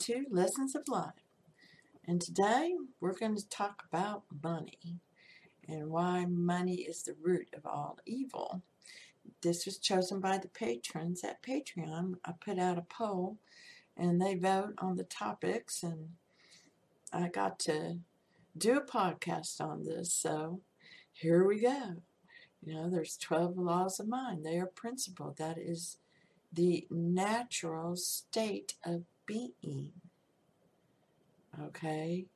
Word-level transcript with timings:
to 0.00 0.24
Lessons 0.30 0.74
of 0.74 0.88
Life. 0.88 1.26
And 2.06 2.22
today 2.22 2.74
we're 3.02 3.18
going 3.18 3.36
to 3.36 3.48
talk 3.50 3.84
about 3.86 4.22
money 4.42 4.96
and 5.68 5.90
why 5.90 6.24
money 6.24 6.76
is 6.76 7.02
the 7.02 7.14
root 7.20 7.48
of 7.54 7.66
all 7.66 7.98
evil. 8.06 8.62
This 9.42 9.66
was 9.66 9.76
chosen 9.76 10.18
by 10.18 10.38
the 10.38 10.48
patrons 10.48 11.22
at 11.22 11.42
Patreon. 11.42 12.14
I 12.24 12.32
put 12.32 12.58
out 12.58 12.78
a 12.78 12.82
poll 12.82 13.36
and 13.94 14.22
they 14.22 14.36
vote 14.36 14.72
on 14.78 14.96
the 14.96 15.04
topics, 15.04 15.82
and 15.82 16.12
I 17.12 17.28
got 17.28 17.58
to 17.60 17.98
do 18.56 18.78
a 18.78 18.80
podcast 18.80 19.60
on 19.60 19.84
this. 19.84 20.14
So 20.14 20.60
here 21.12 21.44
we 21.44 21.60
go. 21.60 21.96
You 22.64 22.74
know, 22.74 22.88
there's 22.88 23.18
12 23.18 23.58
laws 23.58 24.00
of 24.00 24.08
mind. 24.08 24.46
They 24.46 24.56
are 24.56 24.66
principle. 24.66 25.34
That 25.36 25.58
is 25.58 25.98
the 26.50 26.86
natural 26.90 27.96
state 27.96 28.74
of 28.82 29.04
being. 29.30 29.92
Okay? 31.62 32.26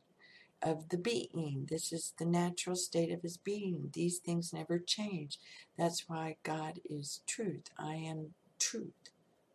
Of 0.63 0.89
the 0.91 0.97
being. 0.97 1.67
This 1.69 1.93
is 1.93 2.15
the 2.19 2.25
natural 2.25 2.77
state 2.77 3.11
of 3.13 3.23
his 3.23 3.37
being. 3.37 3.91
These 3.93 4.19
things 4.19 4.53
never 4.53 4.79
change. 4.79 5.39
That's 5.77 6.09
why 6.09 6.37
God 6.45 6.79
is 6.89 7.21
truth. 7.27 7.65
I 7.77 7.95
am 7.97 8.35
truth. 8.59 9.11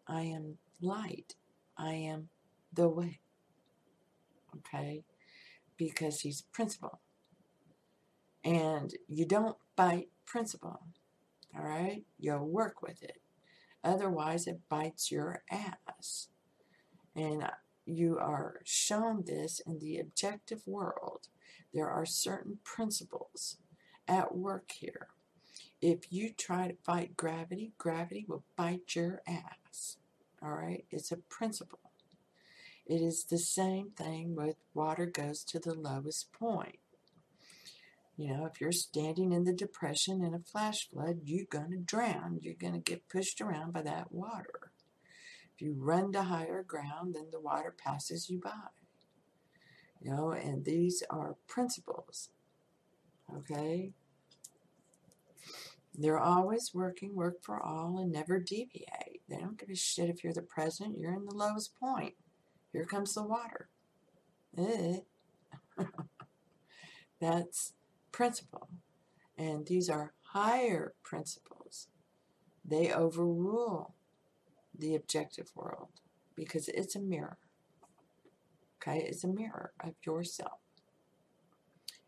I 0.06 0.24
am 0.24 0.58
light. 0.82 1.36
I 1.78 1.94
am 1.94 2.30
the 2.74 2.90
way. 2.90 3.20
Okay? 4.58 5.04
Because 5.78 6.22
he's 6.22 6.42
principle. 6.42 7.00
And 8.44 8.94
you 9.08 9.26
don't 9.26 9.58
bite 9.76 10.10
principle. 10.26 10.82
All 11.56 11.64
right? 11.64 12.04
You'll 12.20 12.48
work 12.48 12.82
with 12.82 13.02
it. 13.02 13.22
Otherwise, 13.84 14.46
it 14.46 14.60
bites 14.68 15.10
your 15.10 15.44
ass. 15.50 16.28
And 17.16 17.50
you 17.86 18.18
are 18.20 18.60
shown 18.64 19.24
this 19.26 19.62
in 19.66 19.80
the 19.80 19.98
objective 19.98 20.62
world. 20.66 21.28
There 21.74 21.90
are 21.90 22.06
certain 22.06 22.60
principles 22.64 23.58
at 24.08 24.36
work 24.36 24.72
here. 24.72 25.08
If 25.82 26.12
you 26.12 26.32
try 26.32 26.68
to 26.68 26.76
fight 26.84 27.16
gravity, 27.16 27.72
gravity 27.78 28.26
will 28.28 28.44
bite 28.56 28.96
your 28.96 29.22
ass. 29.28 29.98
All 30.42 30.52
right? 30.52 30.86
It's 30.92 31.12
a 31.12 31.18
principle. 31.18 31.80
It 32.86 33.02
is 33.02 33.24
the 33.24 33.38
same 33.38 33.92
thing 33.92 34.36
with 34.36 34.56
water 34.74 35.06
goes 35.06 35.44
to 35.46 35.60
the 35.60 35.76
lowest 35.76 36.34
point. 36.34 36.80
You 38.18 38.34
know, 38.36 38.46
if 38.46 38.60
you're 38.60 38.74
standing 38.74 39.32
in 39.32 39.46
the 39.46 39.54
depression 39.54 40.24
in 40.24 40.34
a 40.34 40.40
flash 40.40 40.90
flood, 40.90 41.22
you're 41.24 41.46
going 41.50 41.72
to 41.72 41.78
drown. 41.78 42.40
You're 42.42 42.56
going 42.56 42.74
to 42.74 42.80
get 42.80 43.08
pushed 43.08 43.40
around 43.40 43.72
by 43.72 43.84
that 43.84 44.12
water. 44.12 44.69
If 45.60 45.66
you 45.66 45.76
run 45.78 46.14
to 46.14 46.24
higher 46.24 46.64
ground, 46.64 47.16
then 47.16 47.26
the 47.34 47.40
water 47.42 47.76
passes 47.78 48.30
you 48.30 48.40
by. 48.40 48.70
You 50.00 50.12
know, 50.12 50.32
and 50.32 50.64
these 50.64 51.04
are 51.10 51.36
principles. 51.48 52.30
Okay? 53.36 53.92
They're 55.94 56.18
always 56.18 56.72
working, 56.74 57.14
work 57.14 57.44
for 57.44 57.62
all, 57.62 57.98
and 58.00 58.10
never 58.10 58.40
deviate. 58.40 59.22
They 59.28 59.36
don't 59.36 59.60
give 59.60 59.70
a 59.70 59.76
shit 59.76 60.10
if 60.10 60.24
you're 60.24 60.32
the 60.32 60.44
president, 60.44 60.98
you're 60.98 61.14
in 61.14 61.26
the 61.26 61.36
lowest 61.36 61.78
point. 61.78 62.14
Here 62.72 62.86
comes 62.86 63.14
the 63.14 63.24
water. 63.24 63.68
Eh. 64.58 65.00
That's 67.20 67.74
principle. 68.14 68.70
And 69.38 69.66
these 69.66 69.90
are 69.90 70.14
higher 70.22 70.94
principles. 71.04 71.90
They 72.64 72.94
overrule 72.94 73.96
the 74.80 74.96
objective 74.96 75.52
world 75.56 75.90
because 76.36 76.70
it's 76.70 76.96
a 76.96 77.00
mirror. 77.00 77.38
Okay, 78.82 79.06
it's 79.08 79.24
a 79.24 79.28
mirror 79.28 79.74
of 79.84 79.94
yourself 80.06 80.60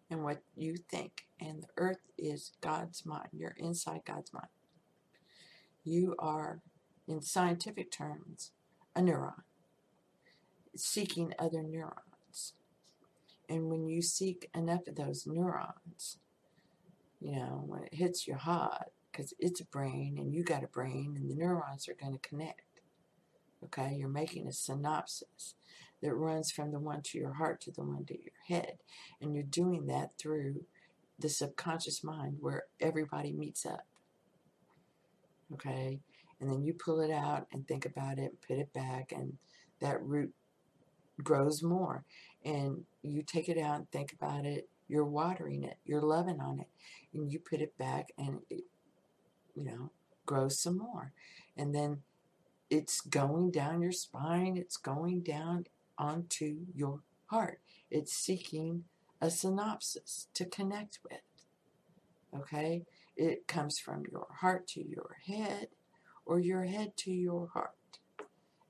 and 0.10 0.24
what 0.24 0.42
you 0.56 0.76
think. 0.90 1.26
And 1.40 1.64
the 1.64 1.68
earth 1.78 2.02
is 2.18 2.52
God's 2.62 3.06
mind. 3.06 3.30
You're 3.34 3.56
inside 3.58 4.02
God's 4.06 4.32
mind. 4.34 4.48
You 5.84 6.16
are, 6.20 6.62
in 7.08 7.22
scientific 7.22 7.92
terms, 7.92 8.52
a 8.96 9.02
neuron, 9.02 9.42
seeking 10.76 11.34
other 11.40 11.64
neurons. 11.64 12.54
And 13.50 13.70
when 13.70 13.88
you 13.88 14.02
seek 14.02 14.50
enough 14.56 14.88
of 14.88 14.96
those 14.96 15.26
neurons, 15.26 16.18
you 17.20 17.36
know, 17.36 17.64
when 17.66 17.84
it 17.84 17.96
hits 17.96 18.28
your 18.28 18.38
heart, 18.38 18.92
because 19.12 19.34
it's 19.40 19.62
a 19.62 19.66
brain 19.66 20.18
and 20.18 20.34
you 20.34 20.44
got 20.44 20.64
a 20.64 20.68
brain 20.68 21.16
and 21.18 21.30
the 21.30 21.36
neurons 21.36 21.88
are 21.88 21.96
going 22.00 22.14
to 22.14 22.28
connect. 22.28 22.62
Okay, 23.64 23.96
you're 23.98 24.10
making 24.10 24.48
a 24.48 24.54
synopsis 24.54 25.56
that 26.02 26.16
runs 26.16 26.52
from 26.52 26.72
the 26.72 26.80
one 26.80 27.02
to 27.04 27.18
your 27.18 27.34
heart 27.34 27.62
to 27.62 27.72
the 27.72 27.84
one 27.84 28.06
to 28.06 28.16
your 28.16 28.34
head. 28.48 28.78
And 29.22 29.36
you're 29.36 29.44
doing 29.44 29.86
that 29.88 30.18
through 30.18 30.66
the 31.20 31.30
subconscious 31.30 32.04
mind 32.04 32.38
where 32.40 32.64
everybody 32.80 33.32
meets 33.32 33.66
up. 33.66 33.86
Okay, 35.54 36.00
and 36.40 36.50
then 36.50 36.64
you 36.64 36.74
pull 36.74 37.02
it 37.02 37.12
out 37.12 37.46
and 37.52 37.68
think 37.68 37.86
about 37.86 38.18
it, 38.18 38.42
put 38.48 38.58
it 38.58 38.74
back, 38.74 39.12
and 39.12 39.38
that 39.80 40.02
root 40.02 40.34
grows 41.22 41.62
more. 41.62 42.04
And 42.44 42.86
you 43.04 43.22
take 43.22 43.48
it 43.48 43.60
out 43.60 43.76
and 43.76 43.92
think 43.92 44.14
about 44.14 44.46
it, 44.46 44.68
you're 44.88 45.06
watering 45.06 45.64
it, 45.64 45.78
you're 45.86 46.02
loving 46.02 46.40
on 46.40 46.60
it, 46.60 46.68
and 47.14 47.32
you 47.32 47.40
put 47.40 47.62
it 47.62 47.78
back 47.78 48.12
and 48.18 48.40
it, 48.50 48.64
you 49.56 49.64
know, 49.64 49.92
grows 50.26 50.60
some 50.60 50.78
more. 50.78 51.14
And 51.58 51.74
then 51.74 52.02
it's 52.70 53.02
going 53.02 53.52
down 53.52 53.82
your 53.82 53.92
spine, 53.92 54.58
it's 54.58 54.78
going 54.78 55.22
down 55.22 55.66
onto 55.98 56.66
your 56.74 57.02
heart. 57.28 57.60
It's 57.90 58.14
seeking 58.14 58.86
a 59.20 59.30
synopsis 59.30 60.28
to 60.34 60.46
connect 60.46 61.00
with. 61.04 62.40
Okay? 62.42 62.86
It 63.16 63.48
comes 63.48 63.78
from 63.78 64.04
your 64.12 64.28
heart 64.40 64.68
to 64.70 64.82
your 64.82 65.18
head 65.26 65.68
or 66.26 66.40
your 66.40 66.64
head 66.64 66.96
to 66.98 67.12
your 67.12 67.50
heart. 67.54 67.72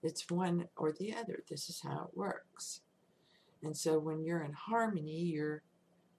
It's 0.04 0.30
one 0.30 0.68
or 0.76 0.92
the 0.92 1.14
other. 1.14 1.44
This 1.48 1.70
is 1.70 1.82
how 1.82 2.10
it 2.12 2.18
works. 2.18 2.82
And 3.64 3.78
so 3.78 4.00
when 4.00 4.24
you're 4.24 4.44
in 4.44 4.54
harmony, 4.54 5.22
you're 5.22 5.62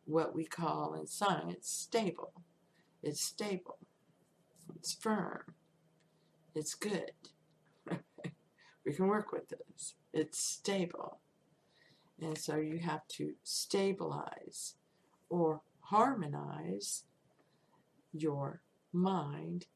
what 0.05 0.35
we 0.35 0.45
call 0.45 0.95
in 0.95 1.07
science 1.07 1.69
stable. 1.69 2.33
It's 3.03 3.21
stable. 3.21 3.79
It's 4.77 4.93
firm. 4.93 5.55
It's 6.55 6.75
good. 6.75 7.13
we 8.85 8.93
can 8.93 9.07
work 9.07 9.33
with 9.33 9.49
this. 9.49 9.95
It's 10.13 10.39
stable. 10.39 11.21
And 12.21 12.37
so 12.39 12.57
you 12.57 12.79
have 12.79 13.07
to 13.15 13.33
stabilize 13.43 14.75
or 15.29 15.63
harmonize 15.81 17.05
your 18.13 18.61
mind 18.93 19.67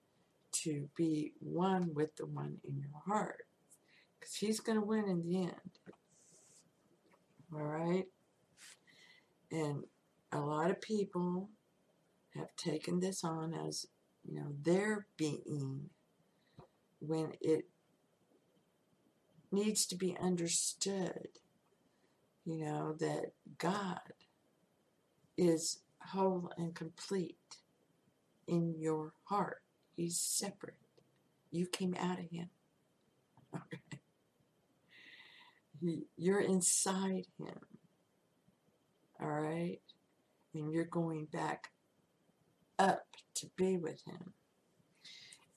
to 0.52 0.88
be 0.96 1.32
one 1.40 1.92
with 1.94 2.16
the 2.16 2.26
one 2.26 2.58
in 2.64 2.78
your 2.78 3.02
heart. 3.06 3.46
Because 4.18 4.34
he's 4.36 4.60
going 4.60 4.78
to 4.78 4.84
win 4.84 5.08
in 5.08 5.22
the 5.22 5.38
end. 5.38 5.78
All 7.52 7.62
right? 7.62 8.06
And 9.50 9.84
a 10.32 10.40
lot 10.40 10.70
of 10.70 10.80
people 10.80 11.48
have 12.34 12.54
taken 12.56 13.00
this 13.00 13.24
on 13.24 13.54
as, 13.54 13.86
you 14.26 14.34
know, 14.34 14.54
their 14.62 15.06
being 15.16 15.90
when 17.00 17.32
it 17.40 17.68
needs 19.52 19.86
to 19.86 19.96
be 19.96 20.16
understood, 20.20 21.28
you 22.44 22.58
know, 22.58 22.94
that 22.98 23.32
God 23.58 24.00
is 25.36 25.80
whole 26.00 26.50
and 26.56 26.74
complete 26.74 27.36
in 28.46 28.74
your 28.78 29.12
heart. 29.24 29.62
He's 29.96 30.18
separate. 30.18 30.74
You 31.50 31.66
came 31.66 31.94
out 31.98 32.18
of 32.18 32.30
Him. 32.30 32.50
Okay. 33.54 34.00
You're 36.16 36.40
inside 36.40 37.26
Him. 37.38 37.58
All 39.20 39.28
right? 39.28 39.78
And 40.52 40.70
you're 40.72 40.84
going 40.84 41.26
back 41.26 41.70
up 42.78 43.06
to 43.46 43.50
be 43.56 43.76
with 43.76 44.02
Him. 44.04 44.32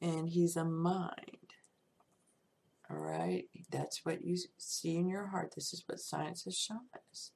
And 0.02 0.30
He's 0.30 0.56
a 0.56 0.66
mind. 0.66 1.54
All 2.90 2.98
right? 2.98 3.46
That's 3.72 4.06
what 4.06 4.24
you 4.24 4.38
see 4.58 4.96
in 4.96 5.08
your 5.08 5.28
heart. 5.28 5.54
This 5.56 5.74
is 5.74 5.84
what 5.86 6.00
science 6.00 6.44
has 6.46 6.58
shown 6.58 6.88
us. 7.12 7.32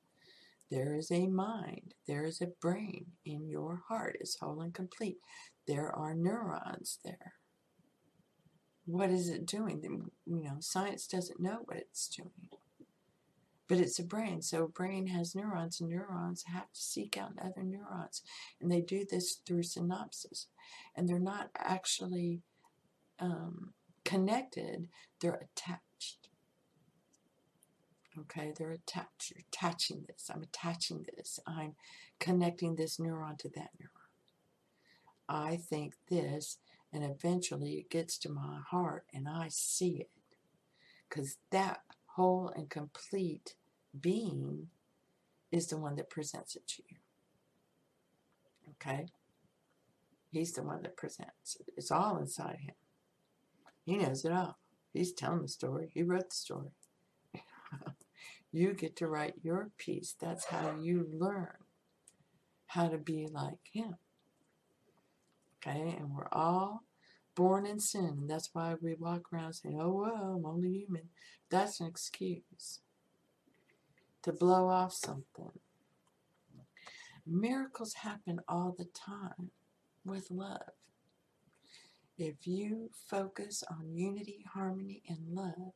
There 0.71 0.95
is 0.95 1.11
a 1.11 1.27
mind, 1.27 1.93
there 2.07 2.25
is 2.25 2.41
a 2.41 2.47
brain 2.47 3.05
in 3.25 3.47
your 3.47 3.83
heart. 3.87 4.17
It's 4.19 4.39
whole 4.39 4.61
and 4.61 4.73
complete. 4.73 5.17
There 5.67 5.95
are 5.95 6.15
neurons 6.15 6.97
there. 7.05 7.33
What 8.85 9.11
is 9.11 9.29
it 9.29 9.45
doing? 9.45 10.09
You 10.25 10.43
know, 10.43 10.57
science 10.59 11.05
doesn't 11.05 11.39
know 11.39 11.59
what 11.65 11.77
it's 11.77 12.07
doing. 12.07 12.49
But 13.73 13.81
it's 13.81 13.97
a 13.97 14.03
brain, 14.03 14.43
so 14.43 14.67
brain 14.67 15.07
has 15.07 15.33
neurons, 15.33 15.81
and 15.81 15.89
neurons 15.89 16.43
have 16.43 16.71
to 16.71 16.79
seek 16.79 17.17
out 17.17 17.31
other 17.41 17.63
neurons. 17.63 18.21
And 18.61 18.71
they 18.71 18.81
do 18.81 19.03
this 19.03 19.39
through 19.47 19.63
synapses. 19.63 20.45
And 20.95 21.09
they're 21.09 21.17
not 21.17 21.49
actually 21.55 22.43
um, 23.17 23.73
connected, 24.05 24.89
they're 25.19 25.47
attached. 25.55 26.29
Okay, 28.19 28.53
they're 28.55 28.73
attached. 28.73 29.31
You're 29.31 29.41
attaching 29.51 30.05
this. 30.07 30.29
I'm 30.31 30.43
attaching 30.43 31.07
this. 31.17 31.39
I'm 31.47 31.73
connecting 32.19 32.75
this 32.75 32.97
neuron 32.97 33.39
to 33.39 33.49
that 33.55 33.71
neuron. 33.81 34.11
I 35.27 35.55
think 35.55 35.95
this, 36.11 36.59
and 36.93 37.03
eventually 37.03 37.79
it 37.79 37.89
gets 37.89 38.19
to 38.19 38.29
my 38.29 38.59
heart 38.69 39.05
and 39.11 39.27
I 39.27 39.47
see 39.49 39.95
it. 39.95 40.11
Because 41.09 41.37
that 41.49 41.81
whole 42.05 42.53
and 42.55 42.69
complete 42.69 43.55
being 43.99 44.67
is 45.51 45.67
the 45.67 45.77
one 45.77 45.95
that 45.97 46.09
presents 46.09 46.55
it 46.55 46.67
to 46.67 46.83
you. 46.89 46.97
Okay? 48.71 49.07
He's 50.31 50.53
the 50.53 50.63
one 50.63 50.81
that 50.81 50.97
presents 50.97 51.57
it. 51.59 51.73
It's 51.77 51.91
all 51.91 52.17
inside 52.17 52.57
him. 52.61 52.75
He 53.85 53.97
knows 53.97 54.25
it 54.25 54.31
all. 54.31 54.57
He's 54.93 55.13
telling 55.13 55.43
the 55.43 55.47
story. 55.47 55.89
He 55.93 56.01
wrote 56.01 56.29
the 56.29 56.35
story. 56.35 56.71
you 58.51 58.73
get 58.73 58.95
to 58.97 59.07
write 59.07 59.35
your 59.43 59.69
piece. 59.77 60.15
That's 60.19 60.45
how 60.45 60.75
you 60.81 61.07
learn 61.11 61.53
how 62.67 62.87
to 62.87 62.97
be 62.97 63.27
like 63.31 63.59
him. 63.71 63.95
Okay? 65.57 65.95
And 65.99 66.15
we're 66.15 66.29
all 66.31 66.83
born 67.35 67.67
in 67.67 67.79
sin. 67.79 68.17
And 68.21 68.29
that's 68.29 68.49
why 68.53 68.75
we 68.81 68.95
walk 68.95 69.31
around 69.31 69.53
saying, 69.53 69.77
oh, 69.79 69.91
well, 69.91 70.35
I'm 70.35 70.45
only 70.45 70.69
human. 70.69 71.09
That's 71.49 71.79
an 71.79 71.87
excuse 71.87 72.79
to 74.23 74.31
blow 74.31 74.67
off 74.67 74.93
something. 74.93 75.51
Miracles 77.25 77.93
happen 77.93 78.41
all 78.47 78.75
the 78.77 78.87
time 78.93 79.51
with 80.03 80.29
love. 80.29 80.71
If 82.17 82.45
you 82.45 82.89
focus 83.09 83.63
on 83.71 83.95
unity, 83.95 84.45
harmony, 84.53 85.01
and 85.07 85.19
love 85.29 85.73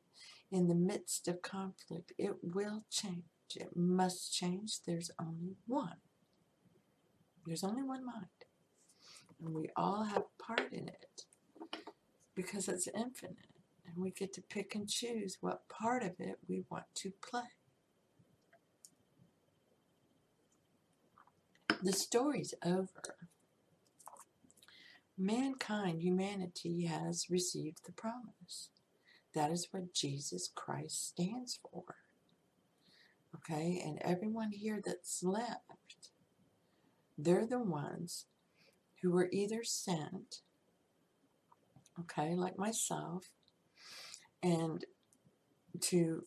in 0.52 0.68
the 0.68 0.76
midst 0.76 1.28
of 1.28 1.42
conflict, 1.42 2.14
it 2.18 2.36
will 2.42 2.84
change. 2.92 3.24
It 3.56 3.76
must 3.76 4.34
change. 4.34 4.80
There's 4.86 5.10
only 5.20 5.56
one. 5.66 5.98
There's 7.46 7.64
only 7.64 7.84
one 7.84 8.06
mind. 8.06 8.26
And 9.40 9.54
we 9.54 9.70
all 9.76 10.04
have 10.04 10.24
part 10.38 10.72
in 10.72 10.88
it 10.90 11.24
because 12.36 12.68
it's 12.68 12.88
infinite. 12.88 13.38
And 13.86 13.96
we 13.96 14.12
get 14.12 14.34
to 14.34 14.42
pick 14.42 14.76
and 14.76 14.90
choose 14.90 15.38
what 15.40 15.68
part 15.70 16.04
of 16.04 16.12
it 16.20 16.38
we 16.48 16.66
want 16.70 16.86
to 16.96 17.14
play. 17.22 17.57
The 21.84 21.94
story's 21.94 22.54
over. 22.66 23.16
Mankind, 25.18 26.02
humanity, 26.02 26.86
has 26.86 27.30
received 27.30 27.86
the 27.86 27.92
promise. 27.92 28.70
That 29.34 29.52
is 29.52 29.68
what 29.72 29.94
Jesus 29.94 30.50
Christ 30.54 31.10
stands 31.10 31.60
for. 31.62 31.84
Okay, 33.36 33.82
and 33.86 34.00
everyone 34.02 34.52
here 34.52 34.82
that's 34.84 35.22
left, 35.24 36.10
they're 37.18 37.46
the 37.46 37.60
ones 37.60 38.26
who 39.02 39.12
were 39.12 39.30
either 39.32 39.64
sent, 39.64 40.42
okay, 42.00 42.34
like 42.34 42.58
myself, 42.58 43.30
and 44.42 44.84
to 45.82 46.24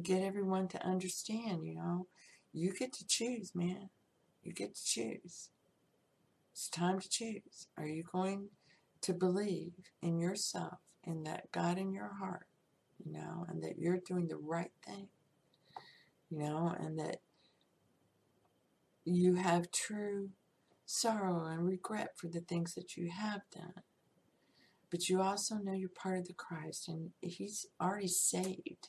get 0.00 0.22
everyone 0.22 0.68
to 0.68 0.86
understand, 0.86 1.64
you 1.66 1.74
know, 1.74 2.06
you 2.52 2.72
get 2.72 2.92
to 2.92 3.06
choose, 3.06 3.52
man. 3.54 3.90
You 4.44 4.52
get 4.52 4.74
to 4.74 4.84
choose. 4.84 5.48
It's 6.52 6.68
time 6.68 7.00
to 7.00 7.08
choose. 7.08 7.66
Are 7.76 7.86
you 7.86 8.04
going 8.04 8.50
to 9.00 9.12
believe 9.12 9.72
in 10.02 10.18
yourself 10.18 10.78
and 11.04 11.26
that 11.26 11.50
God 11.50 11.78
in 11.78 11.92
your 11.92 12.12
heart, 12.20 12.46
you 13.04 13.12
know, 13.12 13.46
and 13.48 13.62
that 13.62 13.78
you're 13.78 13.98
doing 14.06 14.28
the 14.28 14.36
right 14.36 14.70
thing, 14.86 15.08
you 16.30 16.38
know, 16.38 16.74
and 16.78 16.98
that 16.98 17.16
you 19.04 19.34
have 19.34 19.70
true 19.70 20.30
sorrow 20.86 21.46
and 21.46 21.66
regret 21.66 22.10
for 22.16 22.28
the 22.28 22.40
things 22.40 22.74
that 22.74 22.96
you 22.96 23.10
have 23.10 23.42
done. 23.54 23.82
But 24.90 25.08
you 25.08 25.20
also 25.20 25.56
know 25.56 25.72
you're 25.72 25.88
part 25.88 26.18
of 26.18 26.28
the 26.28 26.34
Christ 26.34 26.88
and 26.88 27.10
He's 27.20 27.66
already 27.80 28.08
saved 28.08 28.88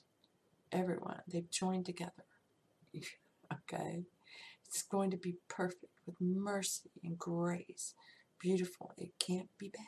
everyone. 0.71 1.21
They've 1.27 1.49
joined 1.49 1.85
together. 1.85 2.11
okay? 3.53 4.03
It's 4.67 4.83
going 4.83 5.11
to 5.11 5.17
be 5.17 5.35
perfect 5.47 5.93
with 6.05 6.15
mercy 6.19 6.91
and 7.03 7.17
grace. 7.17 7.93
Beautiful. 8.39 8.93
It 8.97 9.13
can't 9.19 9.49
be 9.57 9.69
bad. 9.69 9.85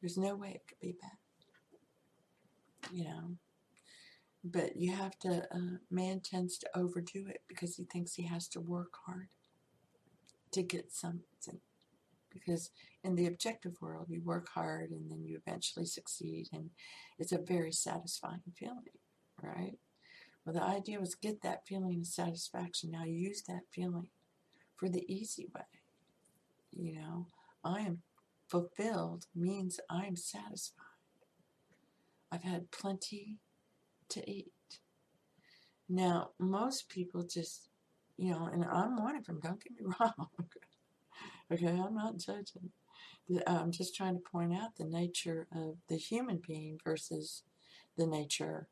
There's 0.00 0.18
no 0.18 0.36
way 0.36 0.50
it 0.50 0.62
could 0.68 0.80
be 0.80 0.96
bad. 1.00 2.92
You 2.92 3.04
know? 3.04 3.36
But 4.44 4.76
you 4.76 4.92
have 4.92 5.18
to, 5.20 5.44
uh, 5.52 5.78
man 5.90 6.20
tends 6.20 6.58
to 6.58 6.68
overdo 6.74 7.26
it 7.28 7.42
because 7.48 7.76
he 7.76 7.84
thinks 7.84 8.14
he 8.14 8.26
has 8.26 8.48
to 8.48 8.60
work 8.60 8.92
hard 9.06 9.28
to 10.52 10.62
get 10.62 10.92
something. 10.92 11.60
Because 12.30 12.70
in 13.02 13.16
the 13.16 13.26
objective 13.26 13.80
world, 13.80 14.06
you 14.08 14.22
work 14.22 14.48
hard 14.54 14.90
and 14.90 15.10
then 15.10 15.24
you 15.24 15.38
eventually 15.44 15.86
succeed, 15.86 16.48
and 16.52 16.70
it's 17.18 17.32
a 17.32 17.38
very 17.38 17.72
satisfying 17.72 18.42
feeling, 18.56 18.78
right? 19.42 19.78
Well, 20.48 20.54
the 20.54 20.64
idea 20.64 20.98
was 20.98 21.14
get 21.14 21.42
that 21.42 21.66
feeling 21.66 22.00
of 22.00 22.06
satisfaction. 22.06 22.90
Now 22.90 23.04
use 23.04 23.42
that 23.42 23.64
feeling 23.70 24.06
for 24.76 24.88
the 24.88 25.04
easy 25.06 25.46
way. 25.54 25.60
You 26.72 26.94
know, 26.94 27.26
I 27.62 27.80
am 27.80 27.98
fulfilled 28.48 29.26
means 29.36 29.78
I'm 29.90 30.16
satisfied. 30.16 30.86
I've 32.32 32.44
had 32.44 32.70
plenty 32.70 33.36
to 34.08 34.30
eat. 34.30 34.50
Now, 35.86 36.30
most 36.38 36.88
people 36.88 37.24
just, 37.24 37.68
you 38.16 38.30
know, 38.30 38.48
and 38.50 38.64
I'm 38.64 38.96
one 38.96 39.16
of 39.16 39.26
them, 39.26 39.40
don't 39.42 39.62
get 39.62 39.72
me 39.78 39.92
wrong. 40.00 40.28
okay, 41.52 41.78
I'm 41.78 41.94
not 41.94 42.16
judging. 42.16 42.70
I'm 43.46 43.70
just 43.70 43.94
trying 43.94 44.14
to 44.14 44.30
point 44.32 44.54
out 44.54 44.76
the 44.78 44.86
nature 44.86 45.46
of 45.54 45.76
the 45.90 45.98
human 45.98 46.40
being 46.48 46.78
versus 46.82 47.42
the 47.98 48.06
nature 48.06 48.66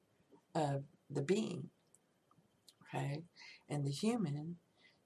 of 0.54 0.84
the 1.10 1.22
being. 1.22 1.70
Okay? 2.82 3.22
And 3.68 3.84
the 3.84 3.90
human 3.90 4.56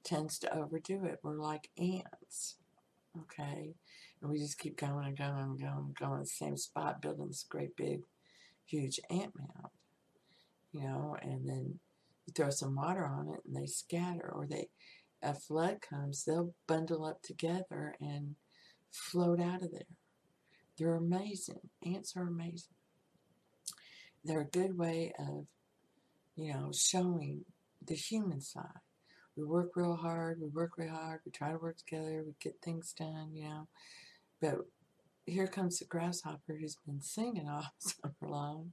tends 0.05 0.39
to 0.41 0.55
overdo 0.55 1.05
it. 1.05 1.21
We're 1.23 1.41
like 1.41 1.71
ants. 1.79 2.57
Okay? 3.19 3.75
And 4.21 4.31
we 4.31 4.39
just 4.39 4.59
keep 4.59 4.77
going 4.77 5.07
and 5.07 5.17
going 5.17 5.39
and 5.39 5.61
going 5.61 5.77
and 5.77 5.97
going 5.97 6.21
the 6.21 6.27
same 6.27 6.57
spot, 6.57 7.03
building 7.03 7.29
this 7.29 7.47
great 7.49 7.77
big, 7.77 8.03
huge 8.67 9.01
ant 9.11 9.33
mound. 9.37 9.73
You 10.73 10.83
know, 10.83 11.17
and 11.21 11.49
then 11.49 11.81
you 12.27 12.33
throw 12.35 12.51
some 12.51 12.77
water 12.77 13.05
on 13.05 13.29
it 13.29 13.41
and 13.47 13.57
they 13.57 13.67
scatter, 13.67 14.31
or 14.33 14.47
they, 14.47 14.69
a 15.23 15.35
flood 15.35 15.81
comes, 15.81 16.25
they'll 16.25 16.55
bundle 16.67 17.05
up 17.05 17.23
together 17.23 17.95
and 18.01 18.37
float 18.93 19.41
out 19.41 19.63
of 19.63 19.73
there. 19.73 19.83
They're 20.79 20.95
amazing. 20.95 21.61
Ants 21.85 22.17
are 22.17 22.27
amazing. 22.27 22.75
They're 24.25 24.43
a 24.43 24.45
good 24.45 24.79
way 24.79 25.13
of 25.19 25.47
you 26.41 26.55
know, 26.55 26.71
showing 26.75 27.45
the 27.87 27.95
human 27.95 28.41
side. 28.41 28.65
We 29.37 29.45
work 29.45 29.73
real 29.75 29.97
hard, 29.97 30.41
we 30.41 30.49
work 30.49 30.73
real 30.79 30.91
hard, 30.91 31.21
we 31.25 31.33
try 31.33 31.53
to 31.53 31.59
work 31.59 31.77
together, 31.79 32.25
we 32.27 32.35
get 32.41 32.57
things 32.63 32.95
done, 32.99 33.31
you 33.35 33.49
know. 33.49 33.69
But 34.41 34.57
here 35.27 35.47
comes 35.47 35.79
the 35.79 35.85
grasshopper 35.85 36.57
who's 36.59 36.77
been 36.87 37.01
singing 37.01 37.49
all 37.51 37.67
summer 37.79 38.15
long, 38.23 38.73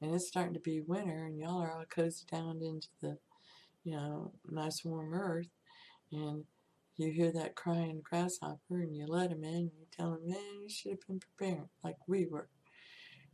and 0.00 0.14
it's 0.14 0.28
starting 0.28 0.54
to 0.54 0.60
be 0.60 0.80
winter, 0.80 1.26
and 1.26 1.38
y'all 1.38 1.60
are 1.60 1.72
all 1.72 1.84
cozy 1.88 2.24
down 2.30 2.60
into 2.62 2.88
the, 3.00 3.18
you 3.84 3.96
know, 3.96 4.32
nice 4.48 4.84
warm 4.84 5.12
earth, 5.12 5.50
and 6.12 6.44
you 6.96 7.10
hear 7.10 7.32
that 7.32 7.56
crying 7.56 8.00
grasshopper, 8.02 8.58
and 8.70 8.96
you 8.96 9.06
let 9.06 9.30
him 9.30 9.44
in, 9.44 9.54
and 9.54 9.70
you 9.78 9.86
tell 9.90 10.14
him, 10.14 10.20
man, 10.26 10.62
you 10.62 10.68
should 10.68 10.92
have 10.92 11.06
been 11.06 11.20
prepared, 11.20 11.68
like 11.82 11.96
we 12.06 12.26
were. 12.26 12.48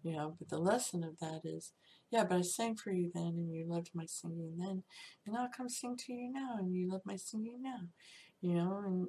You 0.05 0.13
know, 0.13 0.37
but 0.39 0.49
the 0.49 0.59
lesson 0.59 1.03
of 1.03 1.19
that 1.19 1.41
is 1.45 1.73
yeah, 2.11 2.25
but 2.25 2.39
I 2.39 2.43
sang 2.43 2.77
for 2.77 2.91
you 2.91 3.11
then, 3.15 3.35
and 3.37 3.53
you 3.55 3.67
loved 3.67 3.91
my 3.95 4.07
singing 4.07 4.57
then, 4.59 4.83
and 5.27 5.37
I'll 5.37 5.51
come 5.55 5.69
sing 5.69 5.97
to 5.97 6.13
you 6.13 6.33
now, 6.33 6.57
and 6.59 6.75
you 6.75 6.91
love 6.91 7.03
my 7.05 7.17
singing 7.17 7.63
now, 7.63 7.81
you 8.41 8.55
know, 8.55 8.83
and 8.87 9.09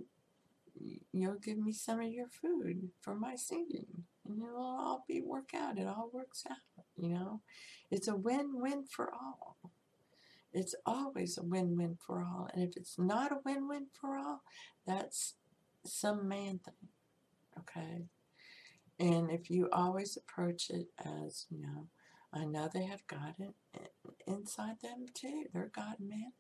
you'll 1.12 1.40
give 1.40 1.58
me 1.58 1.72
some 1.72 2.00
of 2.00 2.08
your 2.08 2.28
food 2.28 2.90
for 3.02 3.16
my 3.16 3.36
singing, 3.36 4.06
and 4.28 4.42
it'll 4.42 4.58
all 4.58 5.06
be 5.08 5.22
work 5.22 5.52
out. 5.56 5.78
It 5.78 5.88
all 5.88 6.10
works 6.14 6.46
out, 6.50 6.86
you 6.98 7.10
know. 7.10 7.42
It's 7.90 8.08
a 8.08 8.16
win-win 8.16 8.86
for 8.90 9.12
all. 9.14 9.58
It's 10.52 10.76
always 10.86 11.38
a 11.38 11.44
win-win 11.44 11.98
for 12.06 12.22
all, 12.22 12.50
and 12.54 12.64
if 12.64 12.76
it's 12.76 12.98
not 12.98 13.32
a 13.32 13.40
win-win 13.46 13.88
for 14.00 14.18
all, 14.18 14.42
that's 14.86 15.36
some 15.86 16.28
man 16.28 16.60
thing, 16.60 16.90
okay. 17.60 18.06
And 19.00 19.32
if 19.32 19.50
you 19.50 19.70
always 19.72 20.18
approach 20.18 20.70
it 20.70 20.88
as, 21.06 21.46
you 21.50 21.62
know, 21.62 21.88
I 22.34 22.46
know 22.46 22.70
they 22.72 22.86
have 22.86 23.08
God 23.08 23.36
in, 23.40 23.54
inside 24.28 24.76
them 24.82 25.06
too. 25.14 25.46
They're 25.54 25.72
God 25.74 25.96
man, 26.00 26.32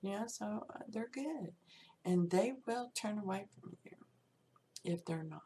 you 0.00 0.12
know, 0.12 0.24
so 0.26 0.66
uh, 0.74 0.80
they're 0.88 1.10
good. 1.12 1.52
And 2.04 2.30
they 2.30 2.52
will 2.66 2.90
turn 2.94 3.18
away 3.18 3.46
from 3.60 3.76
you 3.84 3.92
if 4.84 5.04
they're 5.04 5.26
not. 5.28 5.42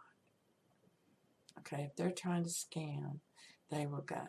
Okay, 1.61 1.85
if 1.85 1.97
they're 1.97 2.11
trying 2.11 2.45
to 2.45 2.51
scam, 2.51 3.19
they 3.71 3.87
will 3.87 4.05
go. 4.07 4.27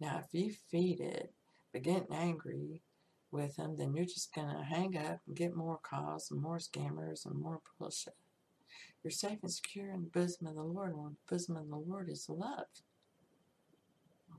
Now, 0.00 0.22
if 0.24 0.32
you 0.32 0.54
feed 0.70 1.00
it 1.00 1.32
but 1.72 1.82
getting 1.82 2.12
angry 2.12 2.82
with 3.30 3.56
them, 3.56 3.76
then 3.76 3.94
you're 3.94 4.04
just 4.04 4.34
going 4.34 4.48
to 4.48 4.62
hang 4.62 4.96
up 4.96 5.20
and 5.26 5.36
get 5.36 5.54
more 5.54 5.78
calls 5.82 6.30
and 6.30 6.40
more 6.40 6.58
scammers 6.58 7.26
and 7.26 7.38
more 7.38 7.60
bullshit. 7.78 8.14
You're 9.02 9.10
safe 9.10 9.38
and 9.42 9.52
secure 9.52 9.90
in 9.90 10.02
the 10.02 10.10
bosom 10.20 10.46
of 10.46 10.54
the 10.54 10.62
Lord. 10.62 10.96
Well, 10.96 11.10
the 11.10 11.34
bosom 11.34 11.56
of 11.56 11.68
the 11.68 11.76
Lord 11.76 12.08
is 12.08 12.28
love. 12.28 12.66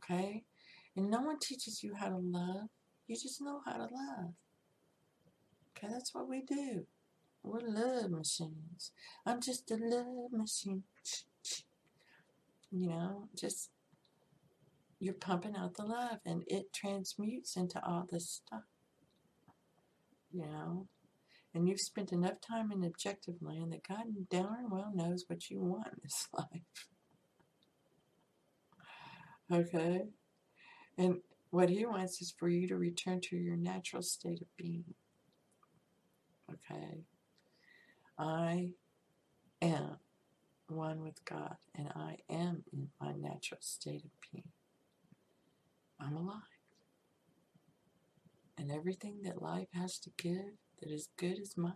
Okay? 0.04 0.44
And 0.96 1.10
no 1.10 1.22
one 1.22 1.40
teaches 1.40 1.84
you 1.84 1.94
how 1.96 2.10
to 2.10 2.18
love. 2.18 2.68
You 3.08 3.16
just 3.16 3.42
know 3.42 3.62
how 3.66 3.74
to 3.74 3.84
love. 3.84 4.34
Okay, 5.78 5.88
that's 5.92 6.14
what 6.14 6.28
we 6.28 6.42
do. 6.42 6.86
We're 7.44 7.62
love 7.62 8.12
machines. 8.12 8.92
I'm 9.26 9.42
just 9.42 9.72
a 9.72 9.78
love 9.80 10.32
machine. 10.32 10.84
You 12.72 12.90
know, 12.90 13.30
just 13.38 13.70
you're 15.00 15.14
pumping 15.16 15.56
out 15.56 15.76
the 15.76 15.84
love 15.84 16.20
and 16.26 16.44
it 16.48 16.72
transmutes 16.74 17.58
into 17.58 17.84
all 17.84 18.08
this 18.10 18.42
stuff. 18.46 18.64
You 20.32 20.46
know, 20.46 20.88
and 21.54 21.68
you've 21.68 21.80
spent 21.80 22.12
enough 22.14 22.40
time 22.40 22.72
in 22.72 22.84
objective 22.84 23.36
land 23.42 23.74
that 23.74 23.88
God 23.88 24.06
darn 24.30 24.70
well 24.70 24.92
knows 24.94 25.26
what 25.28 25.50
you 25.50 25.60
want 25.60 25.88
in 25.88 26.00
this 26.04 26.28
life. 26.34 26.88
Okay? 29.52 30.04
And 30.98 31.20
what 31.50 31.70
He 31.70 31.86
wants 31.86 32.22
is 32.22 32.34
for 32.38 32.50
you 32.50 32.68
to 32.68 32.78
return 32.78 33.22
to 33.22 33.38
your 33.38 33.56
natural 33.56 34.02
state 34.02 34.42
of 34.42 34.48
being. 34.58 34.86
Okay? 36.50 37.04
I 38.18 38.72
am 39.62 39.98
one 40.68 41.02
with 41.02 41.24
God, 41.26 41.56
and 41.76 41.90
I 41.96 42.18
am 42.30 42.64
in 42.72 42.90
my 43.00 43.14
natural 43.14 43.60
state 43.62 44.04
of 44.06 44.12
being. 44.32 44.48
I'm 46.00 46.16
alive. 46.16 46.42
And 48.58 48.72
everything 48.72 49.22
that 49.24 49.42
life 49.42 49.68
has 49.74 49.98
to 50.00 50.12
give 50.18 50.54
that 50.80 50.92
is 50.92 51.10
good 51.18 51.40
is 51.40 51.58
mine. 51.58 51.74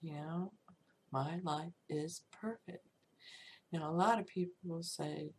You 0.00 0.14
know, 0.14 0.52
my 1.10 1.38
life 1.42 1.72
is 1.88 2.22
perfect. 2.30 2.86
Now, 3.72 3.90
a 3.90 3.92
lot 3.92 4.18
of 4.18 4.26
people 4.26 4.54
will 4.64 4.82
say, 4.82 5.30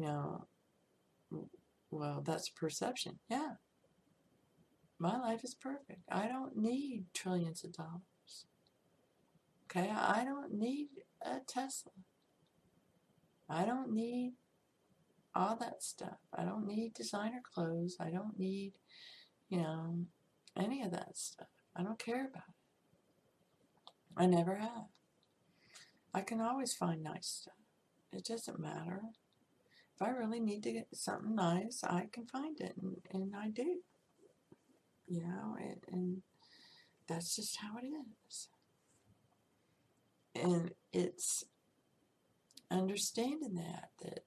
know, 0.00 0.46
well, 1.90 2.22
that's 2.24 2.48
perception. 2.48 3.18
Yeah. 3.28 3.52
My 4.98 5.18
life 5.18 5.44
is 5.44 5.54
perfect. 5.54 6.02
I 6.10 6.28
don't 6.28 6.56
need 6.56 7.04
trillions 7.14 7.64
of 7.64 7.72
dollars. 7.72 8.46
Okay? 9.64 9.90
I 9.90 10.24
don't 10.24 10.52
need 10.52 10.88
a 11.24 11.38
Tesla. 11.46 11.92
I 13.48 13.64
don't 13.64 13.92
need 13.92 14.34
all 15.34 15.56
that 15.56 15.82
stuff. 15.82 16.18
I 16.36 16.44
don't 16.44 16.66
need 16.66 16.94
designer 16.94 17.42
clothes. 17.54 17.96
I 18.00 18.10
don't 18.10 18.38
need, 18.38 18.74
you 19.48 19.58
know, 19.58 20.04
any 20.56 20.82
of 20.82 20.92
that 20.92 21.16
stuff. 21.16 21.48
I 21.76 21.82
don't 21.82 21.98
care 21.98 22.26
about 22.26 22.44
it. 22.48 23.92
I 24.16 24.26
never 24.26 24.56
have. 24.56 24.88
I 26.12 26.20
can 26.20 26.40
always 26.40 26.74
find 26.74 27.02
nice 27.02 27.26
stuff. 27.42 27.54
It 28.12 28.24
doesn't 28.24 28.58
matter. 28.58 29.00
If 30.00 30.06
I 30.06 30.10
really 30.10 30.40
need 30.40 30.62
to 30.62 30.72
get 30.72 30.88
something 30.94 31.34
nice, 31.34 31.84
I 31.84 32.06
can 32.10 32.26
find 32.26 32.58
it, 32.58 32.74
and, 32.80 32.96
and 33.12 33.34
I 33.36 33.48
do. 33.48 33.80
You 35.06 35.22
know, 35.22 35.56
and, 35.60 35.80
and 35.92 36.22
that's 37.06 37.36
just 37.36 37.58
how 37.58 37.76
it 37.76 37.86
is. 37.86 38.48
And 40.34 40.70
it's 40.92 41.44
understanding 42.70 43.56
that, 43.56 43.90
that 44.02 44.20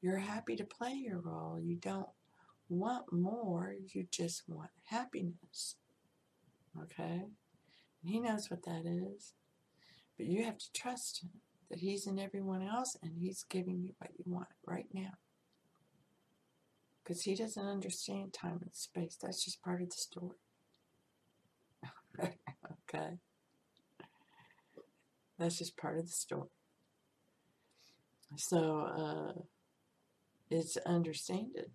you're 0.00 0.18
happy 0.18 0.56
to 0.56 0.64
play 0.64 0.94
your 0.94 1.20
role. 1.20 1.60
You 1.62 1.76
don't 1.76 2.08
want 2.68 3.12
more, 3.12 3.74
you 3.92 4.06
just 4.10 4.42
want 4.48 4.70
happiness. 4.84 5.76
Okay? 6.82 7.22
And 8.02 8.12
he 8.12 8.18
knows 8.18 8.50
what 8.50 8.64
that 8.64 8.84
is. 8.86 9.34
But 10.16 10.26
you 10.26 10.44
have 10.44 10.58
to 10.58 10.72
trust 10.72 11.22
him 11.22 11.30
that 11.70 11.78
he's 11.80 12.06
in 12.06 12.18
everyone 12.18 12.62
else 12.62 12.96
and 13.02 13.12
he's 13.18 13.44
giving 13.48 13.82
you 13.82 13.94
what 13.98 14.10
you 14.18 14.24
want 14.26 14.48
right 14.66 14.86
now. 14.92 15.12
Because 17.02 17.22
he 17.22 17.34
doesn't 17.34 17.66
understand 17.66 18.32
time 18.32 18.60
and 18.62 18.74
space. 18.74 19.16
That's 19.20 19.44
just 19.44 19.62
part 19.62 19.82
of 19.82 19.90
the 19.90 19.96
story. 19.96 20.36
okay? 22.20 23.18
That's 25.38 25.58
just 25.58 25.76
part 25.76 25.98
of 25.98 26.06
the 26.06 26.12
story. 26.12 26.48
So, 28.36 28.80
uh, 28.80 29.40
it's 30.50 30.76
understanding 30.86 31.66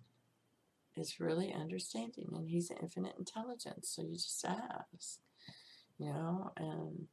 It's 0.96 1.20
really 1.20 1.52
understanding 1.52 2.28
and 2.32 2.48
he's 2.48 2.70
infinite 2.70 3.14
intelligence 3.18 3.90
so 3.94 4.02
you 4.02 4.14
just 4.14 4.44
ask 4.44 5.20
you 5.98 6.12
know 6.12 6.52
and 6.56 7.06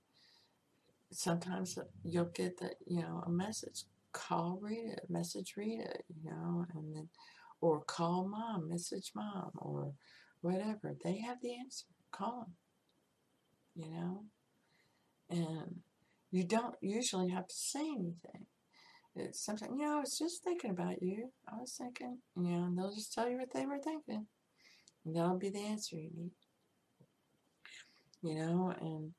sometimes 1.11 1.77
you'll 2.03 2.25
get 2.25 2.59
that 2.59 2.75
you 2.85 3.01
know 3.01 3.23
a 3.25 3.29
message 3.29 3.83
call 4.13 4.59
read 4.61 4.93
it 4.93 5.01
message 5.09 5.53
read 5.57 5.79
it 5.79 6.03
you 6.09 6.29
know 6.29 6.65
and 6.73 6.95
then 6.95 7.09
or 7.61 7.81
call 7.81 8.27
mom 8.27 8.67
message 8.69 9.11
mom 9.15 9.51
or 9.57 9.93
whatever 10.41 10.95
they 11.03 11.17
have 11.17 11.37
the 11.41 11.55
answer 11.55 11.85
call 12.11 12.39
them 12.39 12.53
you 13.75 13.91
know 13.91 14.23
and 15.29 15.79
you 16.31 16.43
don't 16.43 16.75
usually 16.81 17.29
have 17.29 17.47
to 17.47 17.55
say 17.55 17.81
anything 17.81 18.45
it's 19.19 19.43
something, 19.43 19.75
you 19.75 19.85
know, 19.85 19.97
I 19.97 19.99
was 20.01 20.17
just 20.17 20.43
thinking 20.43 20.69
about 20.69 21.01
you. 21.01 21.31
I 21.51 21.59
was 21.59 21.73
thinking, 21.73 22.19
you 22.35 22.51
know, 22.51 22.65
and 22.65 22.77
they'll 22.77 22.93
just 22.93 23.13
tell 23.13 23.27
you 23.27 23.37
what 23.37 23.51
they 23.51 23.65
were 23.65 23.79
thinking. 23.79 24.27
And 25.05 25.15
that'll 25.15 25.39
be 25.39 25.49
the 25.49 25.65
answer 25.65 25.95
you 25.95 26.11
need. 26.15 26.31
You 28.21 28.35
know, 28.35 28.73
and 28.79 29.13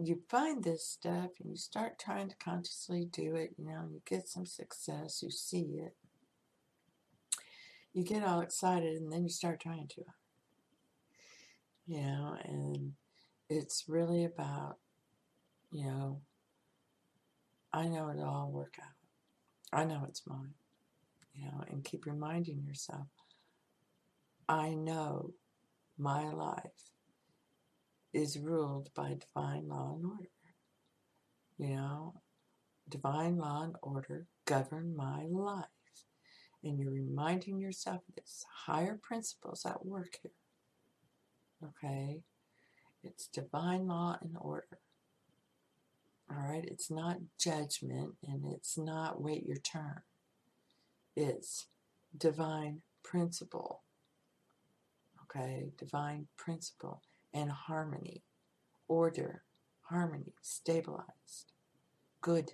you 0.00 0.20
find 0.28 0.64
this 0.64 0.86
stuff 0.86 1.30
and 1.40 1.50
you 1.50 1.56
start 1.56 1.98
trying 1.98 2.28
to 2.28 2.36
consciously 2.36 3.08
do 3.12 3.36
it, 3.36 3.50
you 3.58 3.66
know, 3.66 3.88
you 3.90 4.00
get 4.06 4.26
some 4.26 4.46
success, 4.46 5.22
you 5.22 5.30
see 5.30 5.80
it. 5.80 5.94
You 7.92 8.04
get 8.04 8.24
all 8.24 8.40
excited 8.40 8.96
and 8.96 9.12
then 9.12 9.22
you 9.22 9.28
start 9.28 9.60
trying 9.60 9.88
to. 9.88 10.02
You 11.86 12.00
know, 12.00 12.36
and 12.44 12.92
it's 13.50 13.84
really 13.86 14.24
about, 14.24 14.78
you 15.70 15.84
know, 15.84 16.20
I 17.72 17.86
know 17.88 18.10
it'll 18.10 18.24
all 18.24 18.50
work 18.50 18.76
out. 18.80 19.78
I 19.78 19.84
know 19.84 20.04
it's 20.08 20.26
mine. 20.26 20.54
You 21.34 21.46
know, 21.46 21.64
and 21.70 21.84
keep 21.84 22.06
reminding 22.06 22.62
yourself, 22.66 23.06
I 24.48 24.70
know 24.70 25.32
my 25.98 26.30
life 26.30 26.91
is 28.12 28.38
ruled 28.38 28.90
by 28.94 29.14
divine 29.14 29.68
law 29.68 29.94
and 29.94 30.04
order. 30.04 30.28
You 31.58 31.76
know, 31.76 32.14
divine 32.88 33.38
law 33.38 33.62
and 33.64 33.76
order 33.82 34.26
govern 34.46 34.94
my 34.96 35.24
life. 35.30 35.66
And 36.64 36.78
you're 36.78 36.92
reminding 36.92 37.58
yourself 37.58 38.02
of 38.08 38.14
this 38.14 38.44
higher 38.66 38.98
principles 39.02 39.64
at 39.66 39.84
work 39.84 40.18
here. 40.22 40.32
Okay? 41.68 42.20
It's 43.02 43.26
divine 43.26 43.86
law 43.88 44.16
and 44.20 44.36
order. 44.40 44.78
All 46.30 46.48
right, 46.48 46.64
it's 46.64 46.90
not 46.90 47.18
judgment 47.38 48.14
and 48.26 48.44
it's 48.46 48.78
not 48.78 49.20
wait 49.20 49.44
your 49.44 49.58
turn. 49.58 50.02
It's 51.16 51.66
divine 52.16 52.82
principle. 53.02 53.82
Okay, 55.24 55.72
divine 55.76 56.28
principle 56.38 57.02
and 57.34 57.50
harmony, 57.50 58.22
order, 58.88 59.42
harmony, 59.82 60.34
stabilized, 60.42 61.52
good. 62.20 62.52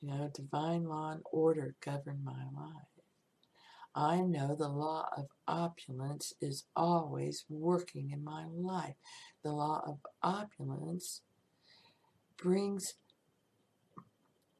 you 0.00 0.08
know, 0.08 0.30
divine 0.32 0.84
law 0.84 1.10
and 1.12 1.22
order 1.32 1.74
govern 1.84 2.20
my 2.24 2.44
life. 2.54 2.88
I 3.94 4.20
know 4.20 4.54
the 4.54 4.68
law 4.68 5.08
of 5.16 5.26
opulence 5.48 6.32
is 6.40 6.64
always 6.76 7.44
working 7.48 8.10
in 8.10 8.22
my 8.22 8.44
life. 8.46 8.94
The 9.42 9.50
law 9.52 9.82
of 9.86 9.98
opulence 10.22 11.22
brings 12.40 12.94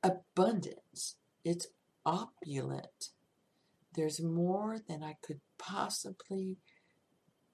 abundance. 0.02 1.16
It's 1.44 1.68
opulent. 2.04 3.10
There's 3.94 4.20
more 4.20 4.78
than 4.88 5.02
I 5.04 5.16
could 5.22 5.40
possibly 5.58 6.56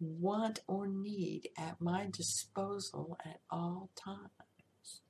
want 0.00 0.60
or 0.66 0.86
need 0.86 1.48
at 1.56 1.80
my 1.80 2.08
disposal 2.10 3.16
at 3.24 3.40
all 3.50 3.90
times. 3.96 5.02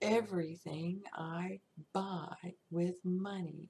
Everything 0.00 1.02
I 1.12 1.60
buy 1.92 2.54
with 2.70 3.04
money 3.04 3.68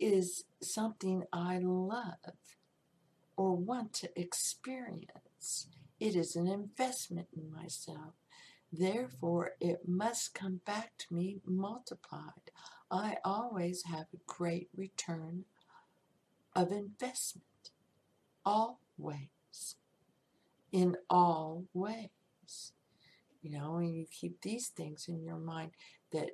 is 0.00 0.44
something 0.62 1.24
I 1.32 1.58
love 1.58 2.16
or 3.36 3.56
want 3.56 3.92
to 3.94 4.20
experience. 4.20 5.68
It 6.00 6.16
is 6.16 6.36
an 6.36 6.46
investment 6.48 7.28
in 7.36 7.52
myself. 7.52 8.14
Therefore, 8.72 9.52
it 9.60 9.88
must 9.88 10.34
come 10.34 10.60
back 10.66 10.92
to 10.98 11.14
me 11.14 11.40
multiplied. 11.46 12.50
I 12.90 13.16
always 13.24 13.84
have 13.84 14.06
a 14.12 14.18
great 14.26 14.68
return 14.76 15.44
of 16.54 16.72
investment. 16.72 17.47
Always. 18.44 19.76
In 20.72 20.96
all 21.08 21.64
ways. 21.72 22.72
You 23.42 23.50
know, 23.52 23.76
and 23.76 23.94
you 23.94 24.06
keep 24.10 24.42
these 24.42 24.68
things 24.68 25.06
in 25.08 25.22
your 25.22 25.38
mind 25.38 25.70
that 26.12 26.30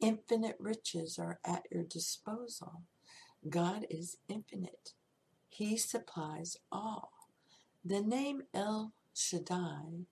infinite 0.00 0.56
riches 0.58 1.18
are 1.18 1.38
at 1.44 1.62
your 1.70 1.84
disposal. 1.84 2.82
God 3.48 3.86
is 3.90 4.16
infinite. 4.28 4.92
He 5.48 5.76
supplies 5.76 6.56
all. 6.72 7.12
The 7.84 8.00
name 8.00 8.42
El 8.52 8.92
Shaddai, 9.14 10.06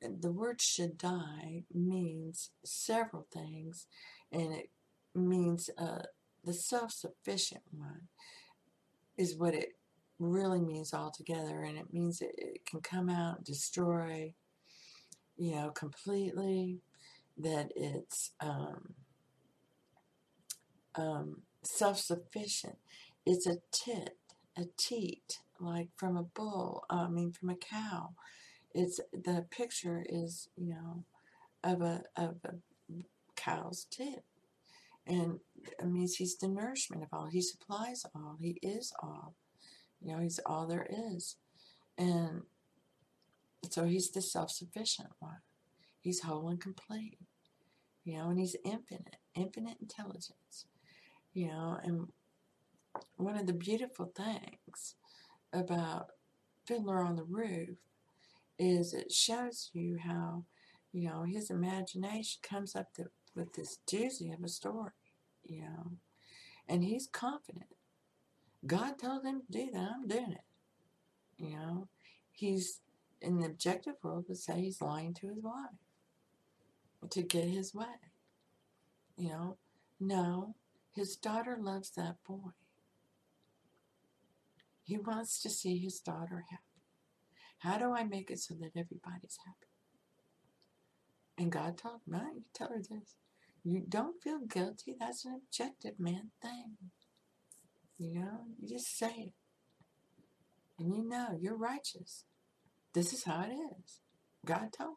the 0.00 0.32
word 0.32 0.60
Shaddai 0.60 1.64
means 1.72 2.50
several 2.64 3.26
things, 3.32 3.86
and 4.32 4.52
it 4.52 4.70
means 5.14 5.68
uh, 5.76 6.02
the 6.44 6.54
self 6.54 6.92
sufficient 6.92 7.62
one, 7.70 8.08
is 9.16 9.36
what 9.36 9.54
it 9.54 9.74
really 10.30 10.60
means 10.60 10.92
all 10.92 11.10
together, 11.10 11.62
And 11.62 11.78
it 11.78 11.92
means 11.92 12.20
it, 12.20 12.34
it 12.36 12.66
can 12.66 12.80
come 12.80 13.08
out, 13.08 13.44
destroy, 13.44 14.34
you 15.36 15.54
know, 15.54 15.70
completely, 15.70 16.80
that 17.38 17.72
it's 17.74 18.32
um, 18.40 18.94
um, 20.94 21.42
self 21.62 21.98
sufficient. 21.98 22.76
It's 23.24 23.46
a 23.46 23.58
tit, 23.72 24.16
a 24.56 24.64
teat, 24.76 25.38
like 25.60 25.88
from 25.96 26.16
a 26.16 26.22
bull, 26.22 26.84
I 26.90 27.08
mean, 27.08 27.32
from 27.32 27.50
a 27.50 27.56
cow. 27.56 28.10
It's 28.74 29.00
the 29.12 29.46
picture 29.50 30.04
is, 30.08 30.48
you 30.56 30.70
know, 30.70 31.04
of 31.62 31.82
a, 31.82 32.02
of 32.16 32.36
a 32.44 32.54
cow's 33.36 33.86
tit. 33.90 34.24
And 35.06 35.40
it 35.80 35.86
means 35.86 36.14
he's 36.14 36.36
the 36.36 36.48
nourishment 36.48 37.02
of 37.02 37.08
all. 37.12 37.26
He 37.26 37.42
supplies 37.42 38.04
all. 38.14 38.36
He 38.40 38.58
is 38.62 38.92
all. 39.02 39.34
You 40.02 40.14
know, 40.14 40.20
he's 40.20 40.40
all 40.44 40.66
there 40.66 40.86
is. 40.90 41.36
And 41.98 42.42
so 43.70 43.84
he's 43.84 44.10
the 44.10 44.22
self 44.22 44.50
sufficient 44.50 45.10
one. 45.18 45.38
He's 46.00 46.20
whole 46.20 46.48
and 46.48 46.60
complete. 46.60 47.18
You 48.04 48.18
know, 48.18 48.30
and 48.30 48.38
he's 48.38 48.56
infinite, 48.64 49.16
infinite 49.34 49.76
intelligence. 49.80 50.66
You 51.32 51.48
know, 51.48 51.78
and 51.82 52.08
one 53.16 53.36
of 53.36 53.46
the 53.46 53.52
beautiful 53.52 54.12
things 54.16 54.96
about 55.52 56.08
Fiddler 56.66 57.00
on 57.00 57.16
the 57.16 57.24
Roof 57.24 57.78
is 58.58 58.94
it 58.94 59.12
shows 59.12 59.70
you 59.72 59.98
how, 59.98 60.44
you 60.92 61.08
know, 61.08 61.22
his 61.22 61.50
imagination 61.50 62.40
comes 62.42 62.76
up 62.76 62.88
with 63.34 63.52
this 63.54 63.78
doozy 63.90 64.32
of 64.34 64.44
a 64.44 64.48
story, 64.48 64.90
you 65.42 65.62
know, 65.62 65.92
and 66.68 66.84
he's 66.84 67.06
confident. 67.06 67.66
God 68.66 68.98
told 68.98 69.24
him 69.24 69.42
to 69.42 69.58
do 69.58 69.70
that, 69.72 69.90
I'm 69.96 70.06
doing 70.06 70.32
it. 70.32 70.44
You 71.36 71.56
know, 71.56 71.88
he's 72.32 72.80
in 73.20 73.38
the 73.38 73.46
objective 73.46 73.94
world 74.02 74.26
would 74.28 74.38
say 74.38 74.60
he's 74.60 74.80
lying 74.80 75.14
to 75.14 75.28
his 75.28 75.42
wife 75.42 75.78
to 77.10 77.22
get 77.22 77.44
his 77.44 77.74
way. 77.74 77.86
You 79.16 79.28
know, 79.30 79.56
no, 79.98 80.54
his 80.92 81.16
daughter 81.16 81.56
loves 81.60 81.90
that 81.90 82.16
boy. 82.26 82.50
He 84.84 84.98
wants 84.98 85.40
to 85.42 85.50
see 85.50 85.78
his 85.78 86.00
daughter 86.00 86.44
happy. 86.50 86.62
How 87.58 87.78
do 87.78 87.94
I 87.94 88.04
make 88.04 88.30
it 88.30 88.40
so 88.40 88.54
that 88.54 88.76
everybody's 88.76 89.38
happy? 89.44 89.70
And 91.38 91.50
God 91.50 91.78
told 91.78 92.00
no, 92.06 92.20
you 92.34 92.42
tell 92.52 92.68
her 92.68 92.78
this. 92.78 93.16
You 93.64 93.84
don't 93.88 94.20
feel 94.22 94.40
guilty. 94.40 94.96
That's 94.98 95.24
an 95.24 95.40
objective 95.46 95.98
man 95.98 96.30
thing. 96.40 96.76
You 98.02 98.16
know, 98.16 98.40
you 98.60 98.68
just 98.68 98.98
say 98.98 99.14
it. 99.16 99.32
And 100.76 100.92
you 100.92 101.08
know 101.08 101.38
you're 101.40 101.56
righteous. 101.56 102.24
This 102.94 103.12
is 103.12 103.22
how 103.22 103.42
it 103.42 103.52
is. 103.52 104.00
God 104.44 104.70
told 104.76 104.96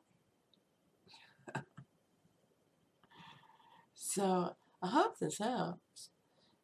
me. 1.53 1.61
so 3.93 4.55
I 4.81 4.87
hope 4.87 5.19
this 5.19 5.37
helps. 5.37 6.09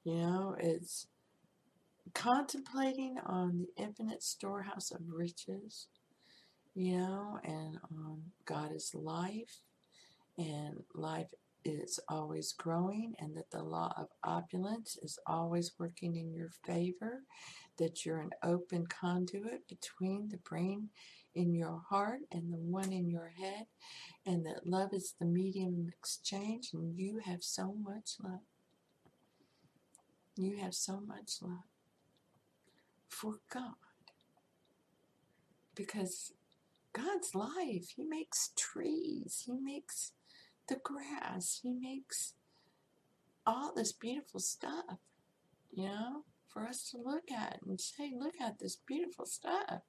You 0.04 0.16
know, 0.16 0.56
it's 0.58 1.06
contemplating 2.16 3.18
on 3.24 3.60
the 3.60 3.84
infinite 3.84 4.24
storehouse 4.24 4.90
of 4.90 5.02
riches, 5.14 5.90
you 6.74 6.98
know, 6.98 7.38
and 7.44 7.78
on 7.84 8.24
God 8.46 8.72
is 8.74 8.96
life, 8.96 9.62
and 10.40 10.80
life 10.96 11.36
is 11.64 12.00
always 12.10 12.54
growing, 12.54 13.14
and 13.20 13.36
that 13.36 13.52
the 13.52 13.64
law 13.64 13.94
of 13.98 14.08
opulence 14.24 14.98
is 15.02 15.20
always 15.28 15.74
working 15.80 16.16
in 16.16 16.34
your 16.34 16.50
favor, 16.66 17.24
that 17.78 18.06
you're 18.06 18.22
an 18.22 18.32
open 18.44 18.86
conduit 18.88 19.68
between 19.68 20.30
the 20.30 20.38
brain 20.38 20.90
in 21.36 21.54
your 21.54 21.82
heart 21.90 22.20
and 22.32 22.52
the 22.52 22.58
one 22.58 22.92
in 22.92 23.10
your 23.10 23.32
head, 23.38 23.66
and 24.26 24.46
that 24.46 24.68
love 24.68 24.94
is 24.94 25.16
the 25.20 25.26
medium 25.26 25.80
of 25.80 25.88
exchange, 25.88 26.70
and 26.74 26.98
you 26.98 27.20
have 27.20 27.44
so 27.44 27.74
much 27.82 28.12
love. 28.24 28.42
You 30.36 30.58
have 30.58 30.74
so 30.74 31.00
much 31.00 31.42
love 31.42 31.68
for 33.08 33.40
God. 33.52 33.76
Because 35.76 36.34
God's 36.94 37.34
life, 37.36 37.94
He 37.96 38.04
makes 38.04 38.52
trees, 38.58 39.44
He 39.46 39.54
makes 39.54 40.14
the 40.68 40.78
grass, 40.84 41.60
He 41.64 41.74
makes 41.74 42.34
all 43.46 43.74
this 43.76 43.92
beautiful 43.92 44.40
stuff, 44.40 45.00
you 45.72 45.86
know, 45.86 46.24
for 46.48 46.68
us 46.68 46.90
to 46.92 46.98
look 46.98 47.32
at 47.32 47.60
and 47.66 47.80
say, 47.80 48.14
look 48.18 48.36
at 48.42 48.60
this 48.60 48.76
beautiful 48.76 49.26
stuff. 49.26 49.82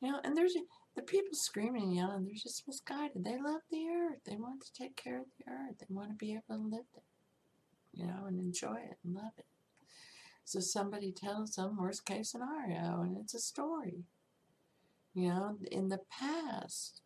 You 0.00 0.12
know, 0.12 0.20
and 0.22 0.36
there's 0.36 0.54
the 0.94 1.02
people 1.02 1.34
screaming 1.34 1.84
and 1.84 1.94
yelling, 1.94 2.24
they're 2.24 2.34
just 2.34 2.66
misguided. 2.66 3.24
They 3.24 3.40
love 3.40 3.62
the 3.70 3.86
earth. 3.88 4.18
They 4.24 4.36
want 4.36 4.62
to 4.62 4.72
take 4.72 4.96
care 4.96 5.18
of 5.18 5.26
the 5.38 5.50
earth. 5.50 5.78
They 5.78 5.86
want 5.88 6.10
to 6.10 6.16
be 6.16 6.32
able 6.32 6.42
to 6.50 6.76
live 6.76 6.84
there, 6.94 7.02
you 7.92 8.06
know, 8.06 8.26
and 8.26 8.38
enjoy 8.38 8.76
it 8.76 8.98
and 9.04 9.14
love 9.14 9.32
it. 9.38 9.46
So 10.44 10.60
somebody 10.60 11.12
tells 11.12 11.56
them 11.56 11.76
worst 11.76 12.04
case 12.04 12.30
scenario, 12.30 13.02
and 13.02 13.16
it's 13.16 13.34
a 13.34 13.38
story. 13.38 14.04
You 15.14 15.28
know, 15.28 15.58
in 15.70 15.88
the 15.88 16.00
past, 16.10 17.02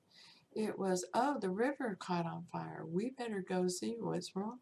it 0.55 0.79
was, 0.79 1.05
oh, 1.15 1.39
the 1.41 1.51
river 1.51 1.97
caught 2.01 2.27
on 2.27 2.45
fire. 2.53 2.85
We 2.87 3.11
better 3.11 3.45
go 3.47 3.69
see 3.69 3.97
what's 3.99 4.37
wrong. 4.37 4.59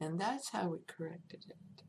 And 0.00 0.20
that's 0.20 0.50
how 0.50 0.68
we 0.68 0.78
corrected 0.86 1.44
it. 1.48 1.82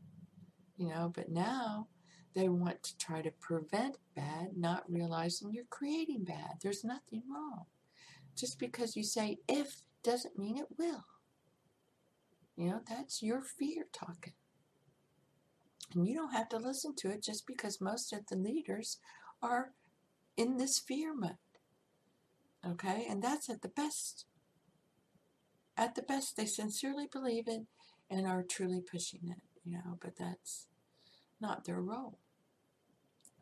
You 0.78 0.90
know, 0.90 1.12
but 1.14 1.30
now 1.30 1.88
they 2.36 2.50
want 2.50 2.82
to 2.84 2.98
try 2.98 3.22
to 3.22 3.32
prevent 3.40 3.98
bad, 4.16 4.52
not 4.56 4.90
realizing 4.90 5.52
you're 5.52 5.66
creating 5.70 6.24
bad. 6.24 6.58
There's 6.62 6.84
nothing 6.84 7.24
wrong. 7.30 7.66
Just 8.36 8.60
because 8.60 8.96
you 8.96 9.04
say 9.04 9.38
if 9.48 9.82
doesn't 10.04 10.40
mean 10.40 10.58
it 10.58 10.68
will. 10.78 11.06
You 12.56 12.70
know, 12.70 12.82
that's 12.88 13.22
your 13.22 13.42
fear 13.42 13.86
talking. 13.94 14.34
And 15.94 16.08
you 16.08 16.16
don't 16.16 16.34
have 16.34 16.50
to 16.50 16.58
listen 16.58 16.96
to 16.98 17.10
it 17.10 17.24
just 17.24 17.48
because 17.48 17.82
most 17.82 18.14
of 18.14 18.26
the 18.28 18.36
leaders 18.36 18.98
are 19.42 19.72
in 20.38 20.58
this 20.58 20.80
fear 20.80 21.14
mode. 21.16 21.38
Okay? 22.66 23.06
And 23.10 23.22
that's 23.22 23.50
at 23.50 23.62
the 23.62 23.70
best. 23.70 24.26
At 25.78 25.96
the 25.96 26.02
best, 26.02 26.36
they 26.36 26.46
sincerely 26.46 27.08
believe 27.12 27.48
it 27.48 27.62
and 28.10 28.28
are 28.28 28.44
truly 28.44 28.82
pushing 28.82 29.22
it, 29.30 29.42
you 29.64 29.74
know, 29.74 29.98
but 30.02 30.18
that's 30.18 30.68
not 31.40 31.64
their 31.64 31.80
role, 31.80 32.20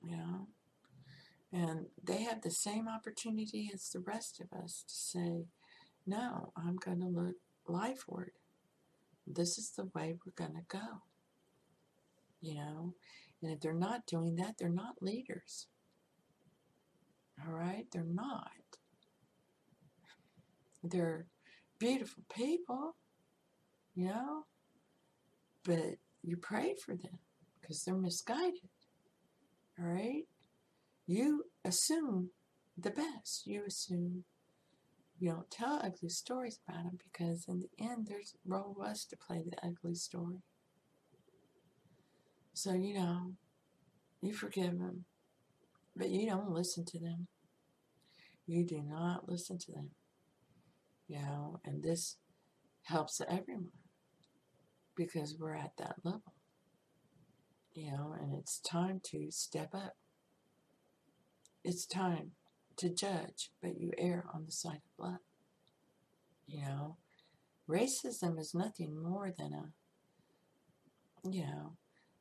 you 0.03 0.15
know. 0.17 0.47
And 1.51 1.87
they 2.03 2.23
have 2.23 2.41
the 2.41 2.51
same 2.51 2.87
opportunity 2.87 3.71
as 3.73 3.89
the 3.89 4.01
rest 4.01 4.39
of 4.39 4.55
us 4.57 4.83
to 4.87 4.93
say, 4.93 5.45
no, 6.05 6.51
I'm 6.55 6.75
going 6.75 6.99
to 6.99 7.07
look 7.07 7.35
lifeward. 7.67 8.31
This 9.25 9.57
is 9.57 9.71
the 9.71 9.89
way 9.95 10.15
we're 10.23 10.45
going 10.45 10.55
to 10.55 10.65
go 10.67 11.01
you 12.41 12.55
know. 12.55 12.93
And 13.41 13.51
if 13.51 13.59
they're 13.59 13.73
not 13.73 14.05
doing 14.05 14.35
that, 14.37 14.55
they're 14.57 14.69
not 14.69 15.01
leaders. 15.01 15.67
All 17.45 17.53
right? 17.53 17.85
They're 17.91 18.03
not. 18.03 18.51
They're 20.89 21.25
beautiful 21.79 22.23
people, 22.33 22.95
you 23.95 24.07
know, 24.07 24.45
but 25.63 25.97
you 26.23 26.37
pray 26.37 26.75
for 26.83 26.95
them 26.95 27.19
because 27.59 27.83
they're 27.83 27.95
misguided. 27.95 28.69
All 29.79 29.85
right? 29.85 30.23
You 31.05 31.45
assume 31.63 32.31
the 32.77 32.91
best. 32.91 33.45
You 33.45 33.63
assume 33.67 34.23
you 35.19 35.31
don't 35.31 35.49
tell 35.49 35.81
ugly 35.83 36.09
stories 36.09 36.59
about 36.67 36.83
them 36.83 36.97
because 37.11 37.45
in 37.47 37.59
the 37.59 37.83
end, 37.83 38.09
a 38.11 38.21
role 38.45 38.77
us 38.83 39.05
to 39.05 39.17
play 39.17 39.43
the 39.43 39.57
ugly 39.65 39.95
story. 39.95 40.43
So, 42.53 42.73
you 42.73 42.95
know, 42.95 43.33
you 44.21 44.33
forgive 44.33 44.79
them, 44.79 45.05
but 45.95 46.09
you 46.09 46.29
don't 46.29 46.51
listen 46.51 46.85
to 46.85 46.99
them. 46.99 47.27
You 48.45 48.65
do 48.65 48.81
not 48.81 49.29
listen 49.29 49.57
to 49.59 49.71
them. 49.71 49.91
You 51.07 51.19
know, 51.21 51.59
and 51.65 51.83
this 51.83 52.17
helps 52.83 53.21
everyone. 53.21 53.71
because 54.95 55.35
we're 55.39 55.55
at 55.55 55.77
that 55.77 55.95
level. 56.03 56.33
You 57.73 57.91
know, 57.91 58.15
and 58.19 58.33
it's 58.33 58.59
time 58.59 59.01
to 59.11 59.29
step 59.31 59.69
up. 59.73 59.95
It's 61.63 61.85
time 61.85 62.31
to 62.77 62.89
judge, 62.89 63.51
but 63.61 63.79
you 63.79 63.91
err 63.97 64.25
on 64.33 64.45
the 64.45 64.51
side 64.51 64.81
of 64.97 65.05
love. 65.05 65.19
You 66.47 66.61
know, 66.63 66.97
racism 67.69 68.39
is 68.39 68.53
nothing 68.55 69.01
more 69.01 69.31
than 69.37 69.53
a, 69.53 71.29
you 71.29 71.43
know, 71.43 71.77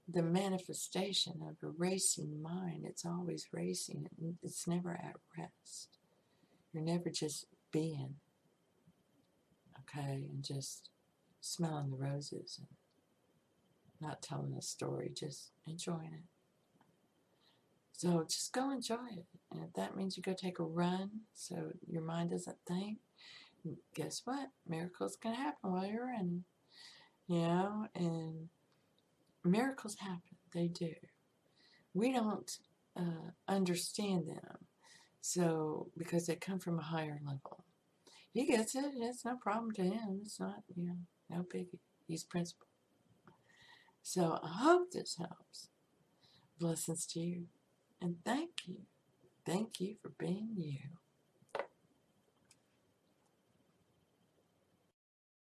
the 0.08 0.22
manifestation 0.22 1.40
of 1.42 1.56
a 1.62 1.72
racing 1.78 2.42
mind. 2.42 2.84
It's 2.84 3.04
always 3.04 3.46
racing, 3.52 4.08
it's 4.42 4.66
never 4.66 4.92
at 4.92 5.16
rest. 5.38 5.98
You're 6.72 6.82
never 6.84 7.10
just 7.10 7.46
being, 7.72 8.16
okay, 9.88 10.24
and 10.30 10.42
just 10.42 10.90
smelling 11.40 11.90
the 11.90 11.96
roses 11.96 12.58
and 12.58 12.68
not 14.00 14.22
telling 14.22 14.54
a 14.54 14.62
story, 14.62 15.12
just 15.14 15.50
enjoying 15.66 16.12
it. 16.12 16.24
So 17.92 18.26
just 18.28 18.52
go 18.52 18.70
enjoy 18.70 19.06
it. 19.16 19.24
And 19.50 19.64
if 19.64 19.72
that 19.74 19.96
means 19.96 20.16
you 20.16 20.22
go 20.22 20.34
take 20.34 20.58
a 20.58 20.64
run 20.64 21.10
so 21.32 21.72
your 21.88 22.02
mind 22.02 22.30
doesn't 22.30 22.58
think, 22.68 22.98
guess 23.94 24.22
what? 24.24 24.50
Miracles 24.68 25.16
can 25.16 25.32
happen 25.34 25.72
while 25.72 25.86
you're 25.86 26.06
running. 26.06 26.44
You 27.26 27.40
know, 27.40 27.86
and 27.94 28.48
miracles 29.44 29.96
happen. 29.98 30.20
They 30.52 30.68
do. 30.68 30.92
We 31.94 32.12
don't 32.12 32.50
uh, 32.96 33.30
understand 33.48 34.28
them. 34.28 34.58
So, 35.22 35.88
because 35.96 36.26
they 36.26 36.36
come 36.36 36.60
from 36.60 36.78
a 36.78 36.82
higher 36.82 37.18
level. 37.24 37.64
He 38.36 38.44
gets 38.44 38.74
it. 38.74 38.84
It's 38.94 39.24
no 39.24 39.36
problem 39.40 39.72
to 39.72 39.82
him. 39.82 40.20
It's 40.22 40.38
not, 40.38 40.62
you 40.74 40.84
know, 40.86 40.98
no 41.30 41.38
biggie. 41.42 41.78
He's 42.06 42.22
principle. 42.22 42.66
So 44.02 44.38
I 44.44 44.48
hope 44.58 44.90
this 44.92 45.16
helps. 45.16 45.70
Blessings 46.60 47.06
to 47.14 47.20
you. 47.20 47.44
And 47.98 48.16
thank 48.26 48.50
you. 48.66 48.80
Thank 49.46 49.80
you 49.80 49.96
for 50.02 50.10
being 50.18 50.50
you. 50.54 50.80